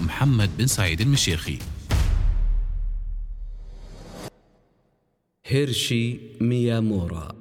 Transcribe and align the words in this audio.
محمد 0.00 0.50
بن 0.58 0.66
سعيد 0.66 1.00
المشيخي. 1.00 1.58
هيرشي 5.46 6.20
ميامورا. 6.40 7.34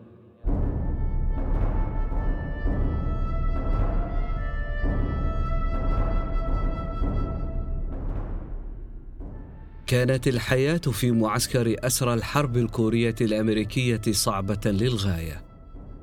كانت 9.88 10.28
الحياة 10.28 10.78
في 10.78 11.12
معسكر 11.12 11.76
أسرى 11.80 12.14
الحرب 12.14 12.58
الكورية 12.58 13.16
الأمريكية 13.22 14.02
صعبة 14.12 14.60
للغاية. 14.66 15.42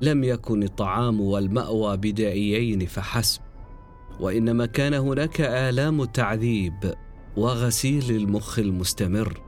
لم 0.01 0.23
يكن 0.23 0.63
الطعام 0.63 1.21
والمأوى 1.21 1.97
بدائيين 1.97 2.85
فحسب، 2.85 3.41
وإنما 4.21 4.65
كان 4.65 4.93
هناك 4.93 5.41
آلام 5.41 6.01
التعذيب 6.01 6.93
وغسيل 7.37 8.15
المخ 8.15 8.59
المستمر. 8.59 9.41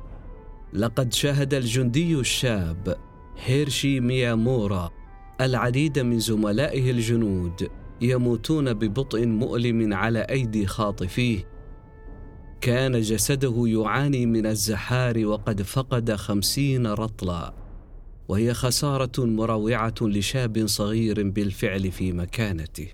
لقد 0.73 1.13
شاهد 1.13 1.53
الجندي 1.53 2.15
الشاب 2.15 2.97
هيرشي 3.37 3.99
ميامورا 3.99 4.89
العديد 5.41 5.99
من 5.99 6.19
زملائه 6.19 6.91
الجنود 6.91 7.69
يموتون 8.01 8.73
ببطء 8.73 9.25
مؤلم 9.25 9.93
على 9.93 10.19
أيدي 10.19 10.67
خاطفيه 10.67 11.47
كان 12.61 13.01
جسده 13.01 13.63
يعاني 13.67 14.25
من 14.25 14.45
الزحار 14.45 15.25
وقد 15.25 15.61
فقد 15.61 16.15
خمسين 16.15 16.87
رطلا 16.87 17.53
وهي 18.27 18.53
خسارة 18.53 19.25
مروعة 19.25 19.95
لشاب 20.01 20.67
صغير 20.67 21.29
بالفعل 21.29 21.91
في 21.91 22.11
مكانته 22.11 22.87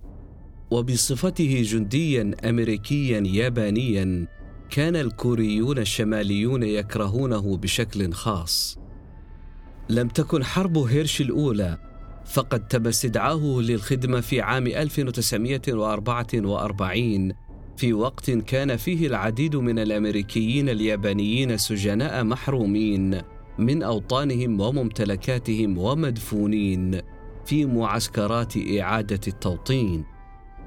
وبصفته 0.71 1.61
جنديا 1.65 2.31
أمريكيا 2.49 3.23
يابانيا 3.25 4.27
كان 4.69 4.95
الكوريون 4.95 5.77
الشماليون 5.77 6.63
يكرهونه 6.63 7.57
بشكل 7.57 8.13
خاص. 8.13 8.79
لم 9.89 10.07
تكن 10.07 10.43
حرب 10.43 10.77
هيرش 10.77 11.21
الأولى 11.21 11.77
فقد 12.25 12.67
تم 12.67 12.87
استدعاه 12.87 13.59
للخدمة 13.61 14.21
في 14.21 14.41
عام 14.41 14.67
1944 14.67 17.31
في 17.77 17.93
وقت 17.93 18.31
كان 18.31 18.77
فيه 18.77 19.07
العديد 19.07 19.55
من 19.55 19.79
الأمريكيين 19.79 20.69
اليابانيين 20.69 21.57
سجناء 21.57 22.23
محرومين 22.23 23.21
من 23.57 23.83
أوطانهم 23.83 24.61
وممتلكاتهم 24.61 25.77
ومدفونين 25.77 27.01
في 27.45 27.65
معسكرات 27.65 28.53
إعادة 28.57 29.19
التوطين. 29.27 30.18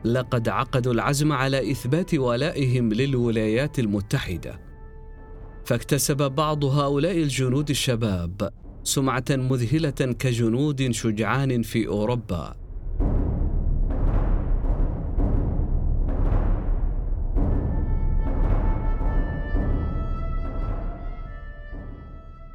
لقد 0.04 0.48
عقدوا 0.48 0.92
العزم 0.92 1.32
على 1.32 1.70
إثبات 1.70 2.14
ولائهم 2.14 2.92
للولايات 2.92 3.78
المتحدة. 3.78 4.60
فاكتسب 5.64 6.32
بعض 6.32 6.64
هؤلاء 6.64 7.18
الجنود 7.18 7.70
الشباب 7.70 8.50
سمعة 8.84 9.24
مذهلة 9.30 9.90
كجنود 9.90 10.90
شجعان 10.90 11.62
في 11.62 11.86
أوروبا. 11.86 12.54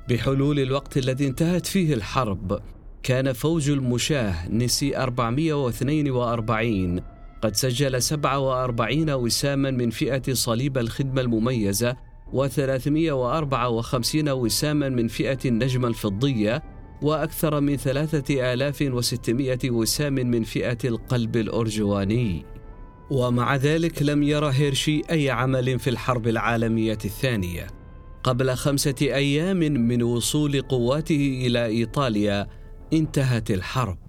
بحلول 0.10 0.60
الوقت 0.60 0.98
الذي 0.98 1.28
انتهت 1.28 1.66
فيه 1.66 1.94
الحرب 1.94 2.60
كان 3.04 3.34
فوج 3.34 3.70
المشاه 3.70 4.50
نسي 4.50 4.98
442 4.98 7.17
قد 7.42 7.56
سجل 7.56 8.02
47 8.02 9.12
وساما 9.12 9.72
من 9.72 9.90
فئة 9.90 10.34
صليب 10.34 10.78
الخدمة 10.78 11.22
المميزة 11.22 11.96
و354 12.34 14.28
وساما 14.28 14.90
من 14.90 15.08
فئة 15.08 15.40
النجمة 15.46 15.88
الفضية 15.88 16.64
وأكثر 17.02 17.60
من 17.60 17.76
3600 17.76 19.60
وسام 19.66 20.14
من 20.14 20.44
فئة 20.44 20.78
القلب 20.86 21.36
الأرجواني 21.36 22.46
ومع 23.12 23.56
ذلك 23.56 24.02
لم 24.02 24.24
يرى 24.24 24.52
هيرشي 24.54 25.02
أي 25.10 25.30
عمل 25.30 25.80
في 25.80 25.90
الحرب 25.90 26.28
العالمية 26.28 26.98
الثانية. 27.06 27.68
قبل 28.24 28.56
خمسة 28.56 28.96
أيام 29.02 29.58
من 29.60 30.04
وصول 30.04 30.62
قواته 30.62 31.42
إلى 31.46 31.66
إيطاليا 31.66 32.48
انتهت 32.94 33.52
الحرب. 33.52 34.07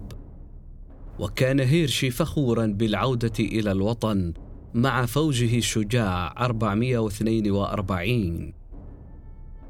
وكان 1.18 1.60
هيرشي 1.60 2.10
فخورا 2.10 2.66
بالعودة 2.66 3.32
إلى 3.40 3.72
الوطن 3.72 4.32
مع 4.74 5.06
فوجه 5.06 5.58
الشجاع 5.58 6.34
442 6.38 8.52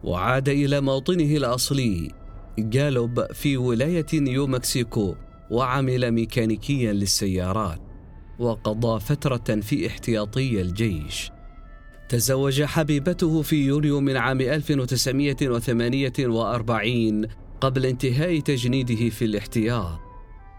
وعاد 0.05 0.49
إلى 0.49 0.81
موطنه 0.81 1.37
الأصلي 1.37 2.13
جالوب 2.59 3.33
في 3.33 3.57
ولاية 3.57 4.07
نيو 4.15 4.47
مكسيكو 4.47 5.15
وعمل 5.51 6.11
ميكانيكيا 6.11 6.93
للسيارات 6.93 7.81
وقضى 8.39 9.01
فترة 9.01 9.61
في 9.61 9.87
احتياطي 9.87 10.61
الجيش. 10.61 11.31
تزوج 12.09 12.63
حبيبته 12.63 13.43
في 13.43 13.67
يونيو 13.67 14.01
من 14.01 14.17
عام 14.17 14.41
1948 14.41 17.27
قبل 17.61 17.87
انتهاء 17.87 18.41
تجنيده 18.41 19.09
في 19.09 19.25
الاحتياط. 19.25 20.08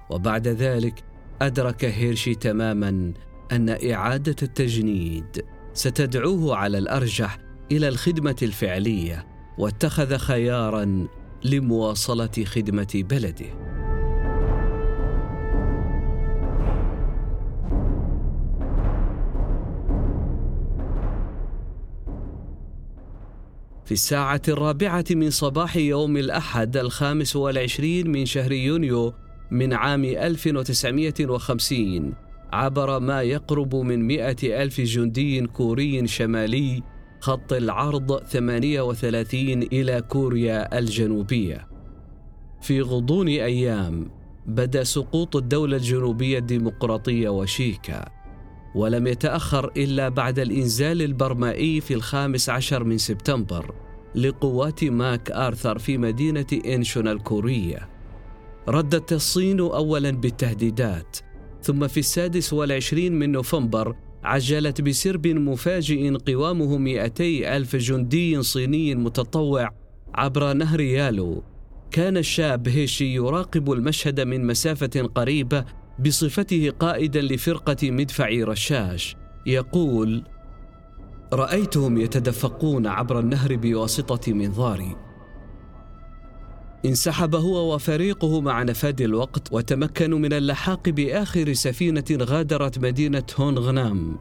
وبعد 0.09 0.47
ذلك 0.47 1.03
أدرك 1.42 1.86
هيرشي 1.86 2.36
تماما 2.36 3.14
أن 3.52 3.92
إعادة 3.92 4.36
التجنيد 4.44 5.46
ستدعوه 5.74 6.56
على 6.56 6.78
الأرجح 6.78 7.38
إلى 7.72 7.88
الخدمة 7.88 8.36
الفعلية 8.42 9.28
واتخذ 9.58 10.18
خيارا 10.18 11.08
لمواصلة 11.44 12.46
خدمة 12.46 13.03
بلده. 13.09 13.70
في 23.85 23.91
الساعة 23.91 24.41
الرابعة 24.47 25.05
من 25.12 25.29
صباح 25.29 25.78
يوم 25.78 26.17
الأحد 26.17 26.78
الخامس 26.78 27.35
والعشرين 27.35 28.12
من 28.12 28.26
شهر 28.26 28.52
يونيو 28.52 29.14
من 29.51 29.73
عام 29.73 30.03
1950 30.03 32.13
عبر 32.51 32.99
ما 32.99 33.22
يقرب 33.22 33.75
من 33.75 34.07
مئة 34.07 34.63
ألف 34.63 34.81
جندي 34.81 35.47
كوري 35.47 36.07
شمالي 36.07 36.84
خط 37.19 37.53
العرض 37.53 38.23
38 38.23 39.63
إلى 39.63 40.01
كوريا 40.01 40.79
الجنوبية. 40.79 41.67
في 42.61 42.81
غضون 42.81 43.28
أيام 43.28 44.11
بدأ 44.46 44.84
سقوط 44.84 45.35
الدولة 45.35 45.78
الجنوبية 45.78 46.37
الديمقراطية 46.37 47.29
وشيكا 47.29 48.05
ولم 48.75 49.07
يتأخر 49.07 49.72
إلا 49.78 50.09
بعد 50.09 50.40
الإنزال 50.40 51.02
البرمائي 51.02 51.81
في 51.81 51.93
الخامس 51.93 52.49
عشر 52.49 52.84
من 52.84 52.97
سبتمبر 52.97 53.75
لقوات 54.16 54.84
ماك 54.84 55.31
آرثر 55.31 55.79
في 55.79 55.97
مدينة 55.97 56.47
إنشون 56.66 57.07
الكورية 57.07 57.98
ردت 58.67 59.14
الصين 59.14 59.59
أولا 59.59 60.11
بالتهديدات 60.11 61.17
ثم 61.61 61.88
في 61.88 62.00
السادس 62.00 62.53
والعشرين 62.53 63.20
من 63.20 63.32
نوفمبر 63.32 63.96
عجلت 64.23 64.82
بسرب 64.82 65.28
مفاجئ 65.28 66.17
قوامه 66.28 66.78
200 66.78 67.23
ألف 67.58 67.76
جندي 67.76 68.41
صيني 68.41 68.96
متطوع 68.96 69.70
عبر 70.16 70.53
نهر 70.53 70.79
يالو. 70.79 71.44
كان 71.91 72.17
الشاب 72.17 72.67
هيشي 72.67 73.16
يراقب 73.16 73.72
المشهد 73.72 74.22
من 74.22 74.47
مسافة 74.47 75.09
قريبة 75.16 75.66
بصفته 76.00 76.70
قائدا 76.79 77.22
لفرقة 77.22 77.91
مدفع 77.91 78.29
رشاش. 78.29 79.16
يقول 79.46 80.23
رأيتهم 81.34 81.97
يتدفقون 81.97 82.88
عبر 82.88 83.20
النهر 83.20 83.55
بواسطة 83.55 84.34
منظاري 84.34 84.96
انسحب 86.85 87.35
هو 87.35 87.76
وفريقه 87.76 88.41
مع 88.41 88.64
نفاد 88.64 89.02
الوقت 89.02 89.53
وتمكنوا 89.53 90.20
من 90.20 90.34
اللحاق 90.34 90.90
بآخر 90.90 91.53
سفينة 91.53 92.05
غادرت 92.11 92.79
مدينة 92.79 93.23
هونغنام 93.35 94.17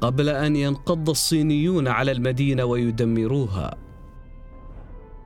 قبل 0.00 0.28
أن 0.28 0.56
ينقض 0.56 1.10
الصينيون 1.10 1.88
على 1.88 2.12
المدينة 2.12 2.64
ويدمروها. 2.64 3.74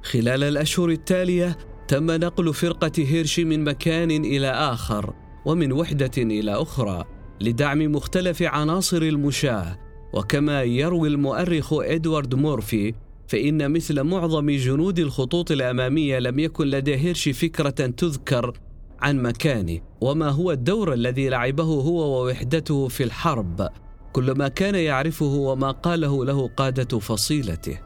خلال 0.03 0.45
الأشهر 0.45 0.89
التالية 0.91 1.59
تم 1.89 2.11
نقل 2.11 2.55
فرقة 2.55 2.93
هيرشي 2.99 3.45
من 3.45 3.65
مكان 3.65 4.11
إلى 4.11 4.51
آخر 4.51 5.15
ومن 5.45 5.73
وحدة 5.73 6.11
إلى 6.19 6.53
أخرى 6.53 7.05
لدعم 7.41 7.93
مختلف 7.93 8.43
عناصر 8.43 9.03
المشاة 9.03 9.79
وكما 10.13 10.63
يروي 10.63 11.09
المؤرخ 11.09 11.73
إدوارد 11.73 12.35
مورفي 12.35 12.95
فإن 13.33 13.71
مثل 13.71 14.03
معظم 14.03 14.51
جنود 14.51 14.99
الخطوط 14.99 15.51
الأمامية 15.51 16.19
لم 16.19 16.39
يكن 16.39 16.67
لدى 16.67 16.97
هيرشي 16.97 17.33
فكرة 17.33 17.71
تذكر 17.71 18.53
عن 19.01 19.23
مكانه 19.23 19.81
وما 20.01 20.29
هو 20.29 20.53
الدور 20.53 20.93
الذي 20.93 21.29
لعبه 21.29 21.65
هو 21.65 22.23
ووحدته 22.23 22.89
في 22.89 23.05
الحرب. 23.05 23.69
كل 24.13 24.33
ما 24.33 24.49
كان 24.49 24.75
يعرفه 24.75 25.27
وما 25.27 25.71
قاله 25.71 26.25
له 26.25 26.49
قادة 26.49 26.99
فصيلته. 26.99 27.79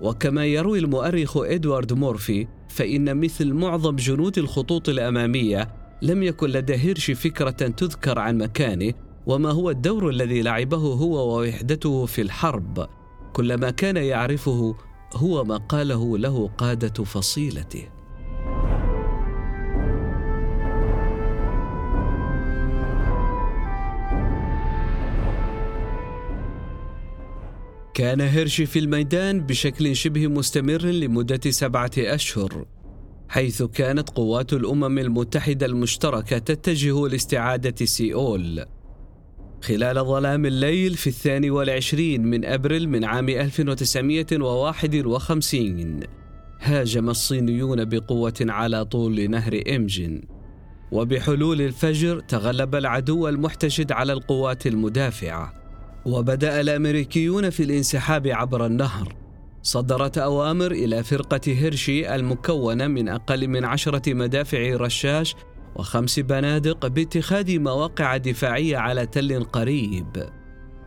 وكما 0.00 0.46
يروي 0.46 0.78
المؤرخ 0.78 1.36
إدوارد 1.36 1.92
مورفي 1.92 2.46
فإن 2.68 3.16
مثل 3.16 3.52
معظم 3.52 3.96
جنود 3.96 4.38
الخطوط 4.38 4.88
الأمامية 4.88 5.68
لم 6.02 6.22
يكن 6.22 6.50
لدى 6.50 6.74
هيرشي 6.74 7.14
فكرة 7.14 7.50
تذكر 7.50 8.18
عن 8.18 8.38
مكانه 8.38 8.92
وما 9.26 9.50
هو 9.50 9.70
الدور 9.70 10.08
الذي 10.08 10.42
لعبه 10.42 10.76
هو 10.76 11.36
ووحدته 11.36 12.06
في 12.06 12.22
الحرب. 12.22 12.88
كل 13.32 13.54
ما 13.54 13.70
كان 13.70 13.96
يعرفه 13.96 14.74
هو 15.14 15.44
ما 15.44 15.56
قاله 15.56 16.18
له 16.18 16.48
قادة 16.58 17.04
فصيلته. 17.04 17.88
كان 27.94 28.20
هيرشي 28.20 28.66
في 28.66 28.78
الميدان 28.78 29.40
بشكل 29.40 29.96
شبه 29.96 30.26
مستمر 30.26 30.82
لمدة 30.82 31.50
سبعة 31.50 31.90
أشهر 31.98 32.66
حيث 33.28 33.62
كانت 33.62 34.10
قوات 34.10 34.52
الأمم 34.52 34.98
المتحدة 34.98 35.66
المشتركة 35.66 36.38
تتجه 36.38 37.08
لاستعادة 37.08 37.84
سيول. 37.84 38.64
خلال 39.62 40.04
ظلام 40.04 40.46
الليل 40.46 40.94
في 40.94 41.06
الثاني 41.06 41.50
والعشرين 41.50 42.26
من 42.26 42.44
أبريل 42.44 42.88
من 42.88 43.04
عام 43.04 43.28
1951 43.28 46.00
هاجم 46.60 47.10
الصينيون 47.10 47.84
بقوة 47.84 48.34
على 48.40 48.84
طول 48.84 49.30
نهر 49.30 49.62
إمجن 49.76 50.22
وبحلول 50.92 51.60
الفجر 51.60 52.20
تغلب 52.20 52.74
العدو 52.74 53.28
المحتشد 53.28 53.92
على 53.92 54.12
القوات 54.12 54.66
المدافعة. 54.66 55.52
وبدأ 56.06 56.60
الأمريكيون 56.60 57.50
في 57.50 57.62
الانسحاب 57.62 58.26
عبر 58.26 58.66
النهر. 58.66 59.16
صدرت 59.62 60.18
أوامر 60.18 60.72
إلى 60.72 61.02
فرقة 61.02 61.40
هيرشي 61.46 62.14
المكونة 62.14 62.86
من 62.86 63.08
أقل 63.08 63.48
من 63.48 63.64
عشرة 63.64 64.14
مدافع 64.14 64.76
رشاش 64.76 65.34
وخمس 65.76 66.20
بنادق 66.20 66.86
باتخاذ 66.86 67.58
مواقع 67.58 68.16
دفاعية 68.16 68.76
على 68.76 69.06
تل 69.06 69.44
قريب. 69.44 70.26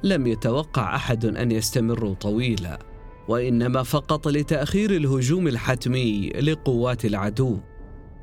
لم 0.03 0.27
يتوقع 0.27 0.95
أحد 0.95 1.25
أن 1.25 1.51
يستمروا 1.51 2.13
طويلا 2.13 2.79
وإنما 3.27 3.83
فقط 3.83 4.27
لتأخير 4.27 4.91
الهجوم 4.95 5.47
الحتمي 5.47 6.29
لقوات 6.29 7.05
العدو. 7.05 7.59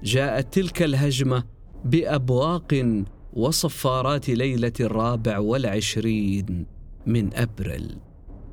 جاءت 0.03 0.55
تلك 0.55 0.83
الهجمة 0.83 1.45
بأبواق 1.85 3.03
وصفارات 3.33 4.29
ليلة 4.29 4.73
الرابع 4.81 5.39
والعشرين 5.39 6.67
من 7.07 7.35
أبريل. 7.35 7.97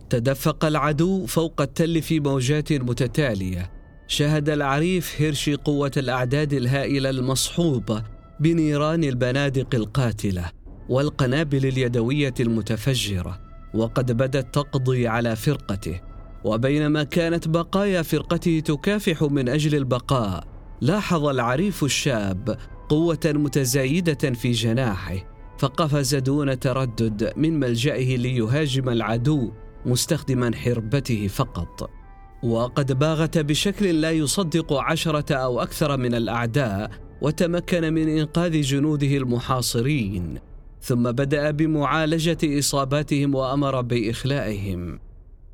تدفق 0.10 0.66
العدو 0.66 1.26
فوق 1.26 1.62
التل 1.62 2.02
في 2.02 2.20
موجات 2.20 2.74
متتالية 2.74 3.79
شهد 4.10 4.50
العريف 4.50 5.22
هيرشي 5.22 5.56
قوة 5.56 5.92
الأعداد 5.98 6.54
الهائلة 6.54 7.10
المصحوبة 7.10 8.04
بنيران 8.40 9.04
البنادق 9.04 9.76
القاتلة 9.76 10.52
والقنابل 10.90 11.66
اليدوية 11.66 12.34
المتفجرة 12.40 13.40
وقد 13.74 14.12
بدت 14.12 14.54
تقضي 14.54 15.08
على 15.08 15.36
فرقته. 15.36 16.02
وبينما 16.44 17.04
كانت 17.04 17.48
بقايا 17.48 18.02
فرقته 18.02 18.60
تكافح 18.60 19.24
من 19.24 19.50
أجل 19.50 19.76
البقاء 19.76 20.44
لاحظ 20.82 21.26
العريف 21.26 21.84
الشاب 21.84 22.58
قوة 22.90 23.20
متزايدة 23.26 24.34
في 24.34 24.52
جناحه 24.52 25.16
فقفز 25.60 26.16
دون 26.16 26.60
تردد 26.60 27.34
من 27.38 27.60
ملجأه 27.60 28.16
ليهاجم 28.16 28.90
العدو 28.90 29.52
مستخدما 29.86 30.56
حربته 30.56 31.28
فقط. 31.28 31.99
وقد 32.44 33.00
باغت 33.00 33.38
بشكل 33.38 34.02
لا 34.02 34.12
يصدق 34.12 34.74
عشرة 34.74 35.34
أو 35.36 35.62
أكثر 35.62 35.98
من 35.98 36.16
الأعداء 36.16 36.92
وتمكن 37.22 37.94
من 37.94 38.18
إنقاذ 38.18 38.62
جنوده 38.62 39.18
المحاصرين. 39.18 40.40
ثم 40.82 41.12
بدأ 41.12 41.52
بمعالجة 41.52 42.60
إصاباتهم 42.60 43.36
وأمر 43.36 43.82
بإخلائهم. 43.82 45.00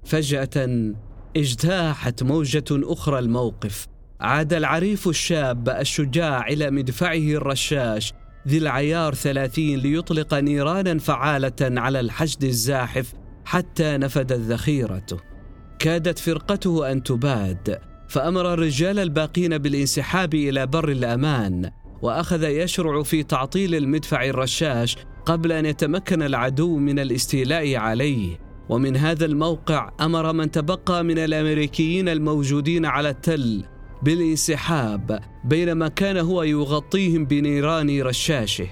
فجأة 0.04 0.94
اجتاحت 1.38 2.24
موجة 2.24 2.66
أخرى 2.72 3.20
الموقف. 3.20 3.88
عاد 4.22 4.54
العريف 4.54 5.08
الشاب 5.08 5.70
الشجاع 5.70 6.48
إلى 6.48 6.72
مدفعه 6.72 7.14
الرشاش 7.14 8.14
ذي 8.48 8.58
العيار 8.58 9.14
ثلاثين 9.14 9.80
ليطلق 9.80 10.34
نيرانا 10.34 11.00
فعالة 11.00 11.52
على 11.62 12.00
الحشد 12.00 12.44
الزاحف 12.44 13.14
حتى 13.46 13.98
نفدت 13.98 14.40
ذخيرته. 14.40 15.35
كادت 15.80 16.20
فرقته 16.20 16.92
أن 16.92 17.04
تباد 17.04 17.80
فأمر 18.08 18.54
الرجال 18.54 19.00
الباقين 19.00 19.58
بالانسحاب 19.58 20.34
إلى 20.34 20.68
بر 20.68 20.90
الأمان 20.90 21.72
وأخذ 22.02 22.44
يشرع 22.44 23.04
في 23.04 23.24
تعطيل 23.24 23.76
المدفع 23.76 24.26
الرشاش 24.26 24.98
قبل 25.26 25.52
أن 25.52 25.66
يتمكن 25.66 26.22
العدو 26.22 26.78
من 26.78 27.00
الاستيلاء 27.00 27.76
عليه. 27.76 28.40
ومن 28.70 28.98
هذا 28.98 29.26
الموقع 29.26 29.92
أمر 30.02 30.34
من 30.34 30.52
تبقى 30.52 31.04
من 31.04 31.18
الأمريكيين 31.18 32.10
الموجودين 32.10 32.86
على 32.86 33.10
التل 33.10 33.64
بالانسحاب 34.04 35.20
بينما 35.44 35.88
كان 35.88 36.18
هو 36.18 36.44
يغطيهم 36.44 37.26
بنيران 37.26 38.02
رشاشه. 38.02 38.68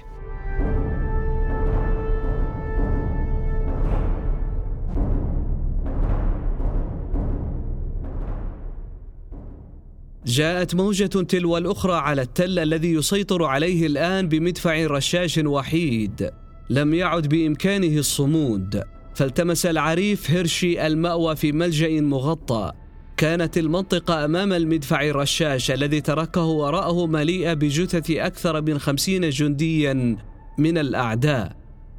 جاءت 10.26 10.74
موجة 10.74 11.06
تلو 11.06 11.56
الأخرى 11.56 11.92
على 11.92 12.22
التل 12.22 12.58
الذي 12.58 12.92
يسيطر 12.92 13.44
عليه 13.44 13.86
الآن 13.86 14.28
بمدفع 14.28 14.86
رشاش 14.86 15.38
وحيد. 15.38 16.30
لم 16.70 16.94
يعد 16.94 17.28
بإمكانه 17.28 17.98
الصمود. 17.98 18.82
فالتمس 19.14 19.66
العريف 19.66 20.30
هيرشي 20.30 20.86
المأوى 20.86 21.36
في 21.36 21.52
ملجأ 21.52 22.00
مغطى. 22.00 22.72
كانت 23.16 23.58
المنطقة 23.58 24.24
أمام 24.24 24.52
المدفع 24.52 25.02
الرشاش 25.02 25.70
الذي 25.70 26.00
تركه 26.00 26.44
وراءه 26.44 27.06
مليئة 27.06 27.54
بجثث 27.54 28.10
أكثر 28.10 28.62
من 28.62 28.78
خمسين 28.78 29.30
جنديا 29.30 30.16
من 30.58 30.78
الأعداء. 30.78 31.56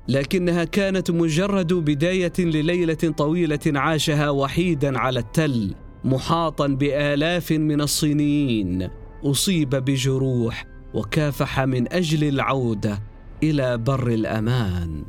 لكنها 0.07 0.63
كانت 0.63 1.11
مجرد 1.11 1.73
بداية 1.73 2.33
لليلة 2.39 3.13
طويلة 3.17 3.59
عاشها 3.65 4.29
وحيدا 4.29 4.99
على 4.99 5.19
التل. 5.19 5.75
محاطا 6.05 6.67
بآلاف 6.67 7.51
من 7.51 7.81
الصينيين. 7.81 8.89
أصيب 9.23 9.69
بجروح 9.69 10.65
وكافح 10.93 11.59
من 11.59 11.93
أجل 11.93 12.23
العودة 12.23 12.99
إلى 13.43 13.77
بر 13.77 14.07
الأمان. 14.07 15.03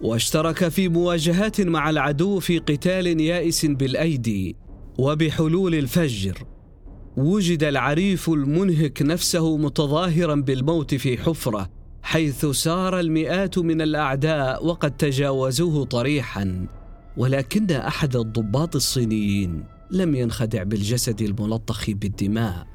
واشترك 0.00 0.68
في 0.68 0.88
مواجهات 0.88 1.60
مع 1.60 1.90
العدو 1.90 2.38
في 2.40 2.58
قتال 2.58 3.20
يائس 3.20 3.66
بالأيدي 3.66 4.56
وبحلول 4.98 5.74
الفجر. 5.74 6.38
وجد 7.16 7.64
العريف 7.64 8.30
المنهك 8.30 9.02
نفسه 9.02 9.56
متظاهرا 9.56 10.34
بالموت 10.34 10.94
في 10.94 11.18
حفرة 11.18 11.70
حيث 12.02 12.46
سار 12.46 13.00
المئات 13.00 13.58
من 13.58 13.80
الأعداء 13.80 14.66
وقد 14.66 14.96
تجاوزوه 14.96 15.84
طريحا. 15.84 16.66
ولكن 17.16 17.70
أحد 17.70 18.16
الضباط 18.16 18.76
الصينيين 18.76 19.64
لم 19.90 20.14
ينخدع 20.14 20.62
بالجسد 20.62 21.22
الملطخ 21.22 21.90
بالدماء 21.90 22.66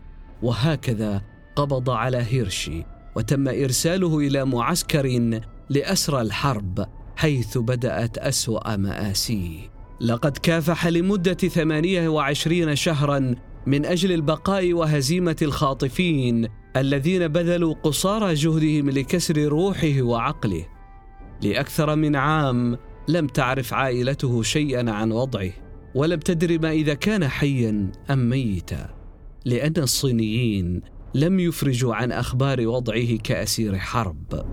وهكذا 0.41 1.21
قبض 1.55 1.89
على 1.89 2.17
هيرشي 2.17 2.83
وتم 3.15 3.47
إرساله 3.47 4.19
إلى 4.19 4.45
معسكر 4.45 5.39
لأسرى 5.69 6.21
الحرب 6.21 6.85
حيث 7.15 7.57
بدأت 7.57 8.17
أسوأ 8.17 8.75
مآسيه. 8.75 9.71
لقد 10.01 10.37
كافح 10.37 10.87
لمدة 10.87 11.33
ثمانية 11.33 12.09
وعشرين 12.09 12.75
شهرا 12.75 13.35
من 13.65 13.85
أجل 13.85 14.11
البقاء 14.11 14.73
وهزيمة 14.73 15.35
الخاطفين 15.41 16.47
الذين 16.75 17.27
بذلوا 17.27 17.73
قصارى 17.73 18.33
جهدهم 18.33 18.89
لكسر 18.89 19.37
روحه 19.37 20.01
وعقله. 20.01 20.65
لأكثر 21.41 21.95
من 21.95 22.15
عام 22.15 22.77
لم 23.07 23.27
تعرف 23.27 23.73
عائلته 23.73 24.43
شيئا 24.43 24.91
عن 24.91 25.11
وضعه 25.11 25.51
ولم 25.95 26.19
تدر 26.19 26.59
ما 26.59 26.71
إذا 26.71 26.93
كان 26.93 27.27
حيا 27.27 27.91
أم 28.09 28.29
ميتا 28.29 28.89
لأن 29.45 29.73
الصينيين 29.77 30.81
لم 31.15 31.39
يفرجوا 31.39 31.95
عن 31.95 32.11
أخبار 32.11 32.67
وضعه 32.67 33.17
كأسير 33.17 33.77
حرب. 33.77 34.45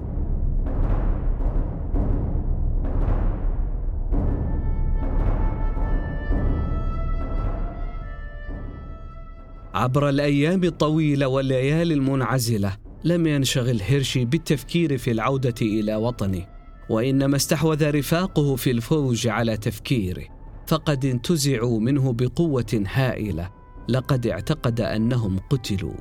عبر 9.75 10.09
الأيام 10.09 10.64
الطويلة 10.64 11.28
والليالي 11.28 11.95
المنعزلة 11.95 12.76
لم 13.05 13.26
ينشغل 13.26 13.81
هيرشي 13.83 14.25
بالتفكير 14.25 14.99
في 14.99 15.11
العودة 15.11 15.55
إلى 15.62 15.97
وطنه. 15.97 16.58
وإنما 16.90 17.37
استحوذ 17.37 17.90
رفاقه 17.90 18.57
في 18.57 18.71
الفوج 18.71 19.26
على 19.26 19.57
تفكيره. 19.57 20.25
فقد 20.66 21.04
انتزعوا 21.04 21.80
منه 21.80 22.12
بقوة 22.12 22.85
هائلة. 22.92 23.50
لقد 23.88 24.26
اعتقد 24.26 24.80
أنهم 24.80 25.38
قتلوا 25.38 25.95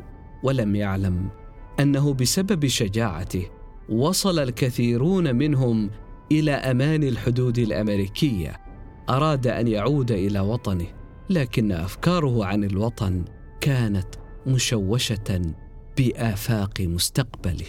ولم 0.43 0.75
يعلم 0.75 1.29
أنه 1.79 2.13
بسبب 2.13 2.67
شجاعته 2.67 3.49
وصل 3.89 4.39
الكثيرون 4.39 5.35
منهم 5.35 5.89
إلى 6.31 6.51
أمان 6.51 7.03
الحدود 7.03 7.57
الأمريكية. 7.57 8.57
أراد 9.09 9.47
أن 9.47 9.67
يعود 9.67 10.11
إلى 10.11 10.39
وطنه 10.39 10.87
لكن 11.29 11.71
أفكاره 11.71 12.45
عن 12.45 12.63
الوطن 12.63 13.25
كانت 13.61 14.07
مشوشة 14.47 15.41
بآفاق 15.97 16.81
مستقبله. 16.81 17.65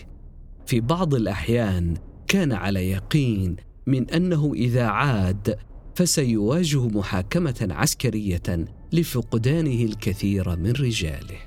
في 0.66 0.80
بعض 0.80 1.14
الأحيان 1.14 1.94
كان 2.28 2.52
على 2.52 2.90
يقين 2.90 3.56
من 3.86 4.10
أنه 4.10 4.52
إذا 4.54 4.84
عاد 4.84 5.58
فسيواجه 5.94 6.88
محاكمة 6.88 7.68
عسكرية 7.70 8.66
لفقدانه 8.92 9.84
الكثير 9.84 10.56
من 10.56 10.70
رجاله. 10.70 11.38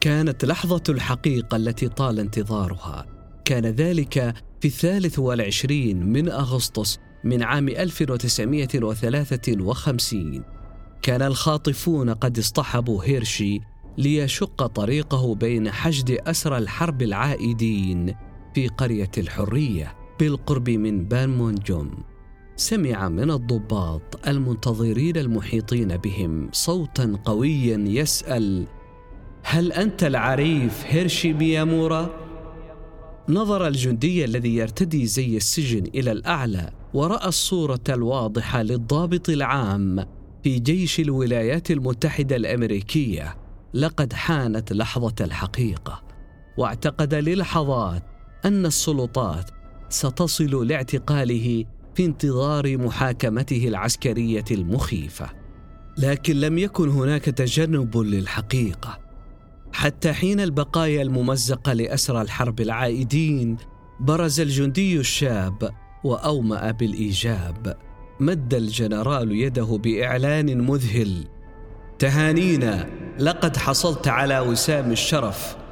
كانت 0.00 0.44
لحظة 0.44 0.82
الحقيقة 0.88 1.56
التي 1.56 1.88
طال 1.88 2.18
انتظارها. 2.18 3.06
كان 3.44 3.66
ذلك 3.66 4.34
في 4.60 4.68
الثالث 4.68 5.18
والعشرين 5.18 6.06
من 6.06 6.28
أغسطس 6.28 6.98
من 7.24 7.42
عام 7.42 7.68
1953 7.68 10.42
كان 11.02 11.22
الخاطفون 11.22 12.10
قد 12.10 12.38
اصطحبوا 12.38 13.04
هيرشي 13.04 13.60
ليشق 13.98 14.66
طريقه 14.66 15.34
بين 15.34 15.70
حشد 15.70 16.10
أسرى 16.10 16.58
الحرب 16.58 17.02
العائدين 17.02 18.14
في 18.54 18.68
قرية 18.68 19.10
الحرية. 19.18 20.03
بالقرب 20.20 20.70
من 20.70 21.04
بانمونجوم 21.04 21.90
سمع 22.56 23.08
من 23.08 23.30
الضباط 23.30 24.28
المنتظرين 24.28 25.16
المحيطين 25.16 25.96
بهم 25.96 26.48
صوتا 26.52 27.18
قويا 27.24 27.84
يسأل 27.88 28.66
هل 29.42 29.72
أنت 29.72 30.04
العريف 30.04 30.84
هيرشي 30.86 31.32
ميامورا؟ 31.32 32.10
نظر 33.28 33.66
الجندي 33.66 34.24
الذي 34.24 34.56
يرتدي 34.56 35.06
زي 35.06 35.36
السجن 35.36 35.84
إلى 35.94 36.12
الأعلى 36.12 36.70
ورأى 36.94 37.28
الصورة 37.28 37.80
الواضحة 37.88 38.62
للضابط 38.62 39.28
العام 39.28 40.06
في 40.42 40.58
جيش 40.58 41.00
الولايات 41.00 41.70
المتحدة 41.70 42.36
الأمريكية 42.36 43.36
لقد 43.74 44.12
حانت 44.12 44.72
لحظة 44.72 45.14
الحقيقة 45.20 46.02
واعتقد 46.58 47.14
للحظات 47.14 48.02
أن 48.44 48.66
السلطات 48.66 49.50
ستصل 49.94 50.66
لاعتقاله 50.66 51.64
في 51.94 52.04
انتظار 52.04 52.78
محاكمته 52.78 53.68
العسكرية 53.68 54.44
المخيفة. 54.50 55.30
لكن 55.98 56.36
لم 56.36 56.58
يكن 56.58 56.88
هناك 56.88 57.24
تجنب 57.24 57.96
للحقيقة. 57.96 58.98
حتى 59.72 60.12
حين 60.12 60.40
البقايا 60.40 61.02
الممزقة 61.02 61.72
لأسرى 61.72 62.22
الحرب 62.22 62.60
العائدين 62.60 63.56
برز 64.00 64.40
الجندي 64.40 64.96
الشاب 65.00 65.70
وأومأ 66.04 66.70
بالإيجاب. 66.70 67.76
مد 68.20 68.54
الجنرال 68.54 69.32
يده 69.32 69.80
بإعلان 69.84 70.60
مذهل. 70.60 71.24
تهانينا 71.98 72.90
لقد 73.18 73.56
حصلت 73.56 74.08
على 74.08 74.40
وسام 74.40 74.92
الشرف. 74.92 75.63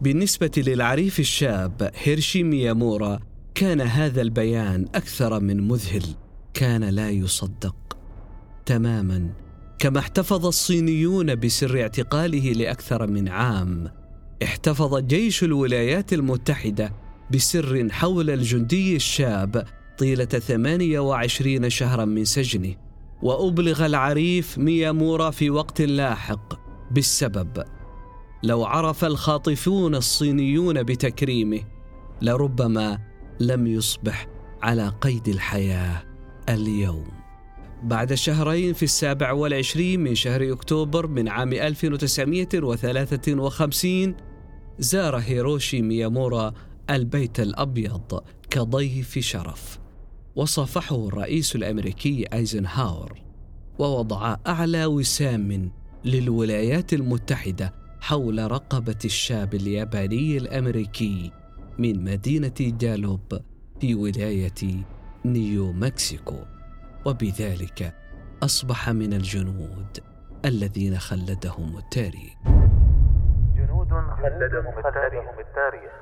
بالنسبة 0.00 0.50
للعريف 0.56 1.20
الشاب 1.20 1.90
هيرشي 1.94 2.42
ميامورا 2.42 3.18
كان 3.54 3.80
هذا 3.80 4.22
البيان 4.22 4.86
أكثر 4.94 5.40
من 5.40 5.68
مذهل 5.68 6.04
كان 6.54 6.84
لا 6.84 7.10
يصدق. 7.10 7.98
تماما. 8.66 9.30
كما 9.78 9.98
احتفظ 9.98 10.46
الصينيون 10.46 11.34
بسر 11.34 11.80
اعتقاله 11.80 12.52
لأكثر 12.52 13.06
من 13.06 13.28
عام 13.28 13.90
احتفظ 14.42 14.98
جيش 14.98 15.44
الولايات 15.44 16.12
المتحدة 16.12 16.92
بسر 17.30 17.88
حول 17.90 18.30
الجندي 18.30 18.96
الشاب 18.96 19.64
طيلة 19.98 20.24
28 20.24 21.70
شهرا 21.70 22.04
من 22.04 22.24
سجنه 22.24 22.74
وأبلغ 23.22 23.86
العريف 23.86 24.58
ميامورا 24.58 25.30
في 25.30 25.50
وقت 25.50 25.80
لاحق 25.80 26.60
بالسبب. 26.90 27.77
لو 28.42 28.64
عرف 28.64 29.04
الخاطفون 29.04 29.94
الصينيون 29.94 30.82
بتكريمه 30.82 31.60
لربما 32.22 32.98
لم 33.40 33.66
يصبح 33.66 34.26
على 34.62 34.92
قيد 35.00 35.28
الحياة 35.28 36.02
اليوم. 36.48 37.08
بعد 37.82 38.14
شهرين 38.14 38.72
في 38.72 38.82
السابع 38.82 39.32
والعشرين 39.32 40.00
من 40.00 40.14
شهر 40.14 40.52
أكتوبر 40.52 41.06
من 41.06 41.28
عام 41.28 41.52
1953 41.52 44.14
زار 44.78 45.16
هيروشي 45.16 45.82
ميامورا 45.82 46.52
البيت 46.90 47.40
الأبيض 47.40 48.22
كضيف 48.50 49.18
شرف. 49.18 49.78
وصافحه 50.36 51.08
الرئيس 51.08 51.56
الأمريكي 51.56 52.24
أيزنهاور 52.32 53.18
ووضع 53.78 54.36
أعلى 54.46 54.86
وسام 54.86 55.70
للولايات 56.04 56.92
المتحدة 56.92 57.87
حول 58.08 58.50
رقبة 58.52 58.98
الشاب 59.04 59.54
الياباني 59.54 60.36
الأمريكي 60.36 61.32
من 61.78 62.04
مدينة 62.04 62.54
جالوب 62.58 63.40
في 63.80 63.94
ولاية 63.94 64.84
نيو 65.24 65.72
مكسيكو. 65.72 66.36
وبذلك 67.06 67.94
أصبح 68.42 68.90
من 68.90 69.12
الجنود 69.12 69.98
الذين 70.44 70.98
خلدهم 70.98 71.78
التاريخ. 71.78 72.34
جنود 73.56 73.88
خلدهم 74.22 74.74
التاريخ. 75.38 75.92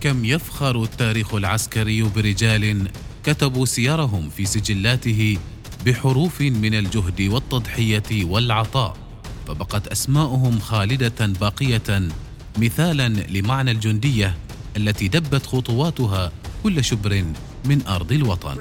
كم 0.00 0.24
يفخر 0.24 0.82
التاريخ 0.82 1.34
العسكري 1.34 2.02
برجال 2.02 2.88
كتبوا 3.24 3.66
سيرهم 3.66 4.30
في 4.30 4.46
سجلاته 4.46 5.38
بحروف 5.86 6.40
من 6.40 6.74
الجهد 6.74 7.20
والتضحية 7.20 8.24
والعطاء 8.24 8.96
فبقت 9.46 9.88
أسماؤهم 9.88 10.58
خالدة 10.58 11.26
باقية 11.26 12.08
مثالا 12.58 13.08
لمعنى 13.08 13.70
الجندية 13.70 14.34
التي 14.76 15.08
دبت 15.08 15.46
خطواتها 15.46 16.32
كل 16.62 16.84
شبر 16.84 17.24
من 17.64 17.86
أرض 17.86 18.12
الوطن. 18.12 18.56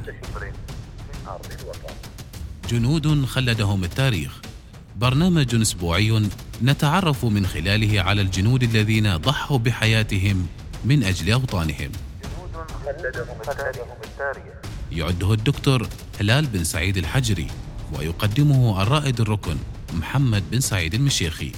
جنود 2.70 3.26
خلدهم 3.26 3.84
التاريخ. 3.84 4.42
برنامج 4.98 5.56
أسبوعي 5.56 6.30
نتعرف 6.64 7.26
من 7.26 7.48
خلاله 7.48 8.02
على 8.02 8.22
الجنود 8.22 8.64
الذين 8.64 9.18
ضحوا 9.18 9.58
بحياتهم 9.58 10.48
من 10.86 11.04
خلدهم 12.86 13.38
التاريخ 14.04 14.54
يعده 14.92 15.34
الدكتور 15.34 15.88
هلال 16.20 16.46
بن 16.46 16.64
سعيد 16.64 16.98
الحجري 16.98 17.48
ويقدمه 17.94 18.82
الرائد 18.82 19.22
الركن 19.22 19.58
محمد 19.94 20.44
بن 20.52 20.60
سعيد 20.60 20.94
المشيخي. 20.94 21.52